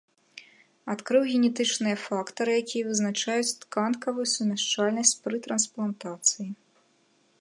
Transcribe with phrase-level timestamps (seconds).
[0.93, 6.47] Адкрыў генетычныя фактары, якія вызначаюць тканкавую сумяшчальнасць пры трансплантацыі.